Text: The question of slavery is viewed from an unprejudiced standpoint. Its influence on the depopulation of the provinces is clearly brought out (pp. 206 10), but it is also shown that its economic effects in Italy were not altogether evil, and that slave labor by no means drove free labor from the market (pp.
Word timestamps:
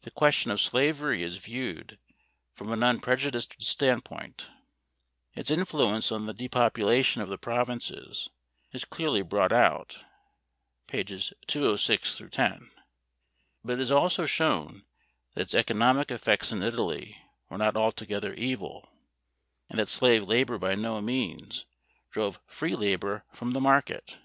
The 0.00 0.10
question 0.10 0.50
of 0.50 0.58
slavery 0.58 1.22
is 1.22 1.36
viewed 1.36 1.98
from 2.54 2.72
an 2.72 2.82
unprejudiced 2.82 3.62
standpoint. 3.62 4.48
Its 5.34 5.50
influence 5.50 6.10
on 6.10 6.24
the 6.24 6.32
depopulation 6.32 7.20
of 7.20 7.28
the 7.28 7.36
provinces 7.36 8.30
is 8.72 8.86
clearly 8.86 9.20
brought 9.20 9.52
out 9.52 9.98
(pp. 10.88 11.32
206 11.46 12.22
10), 12.30 12.70
but 13.62 13.74
it 13.74 13.80
is 13.80 13.90
also 13.90 14.24
shown 14.24 14.86
that 15.34 15.42
its 15.42 15.54
economic 15.54 16.10
effects 16.10 16.50
in 16.50 16.62
Italy 16.62 17.18
were 17.50 17.58
not 17.58 17.76
altogether 17.76 18.32
evil, 18.32 18.88
and 19.68 19.78
that 19.78 19.88
slave 19.88 20.26
labor 20.26 20.56
by 20.56 20.74
no 20.74 21.02
means 21.02 21.66
drove 22.10 22.40
free 22.46 22.74
labor 22.74 23.26
from 23.34 23.50
the 23.50 23.60
market 23.60 24.06
(pp. 24.06 24.16